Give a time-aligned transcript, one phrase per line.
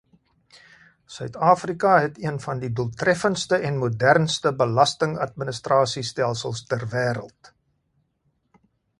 [1.15, 7.53] Suid-Afrika het een van die doeltreffendste en modernste belastingadministrasiestelsels ter wêreld.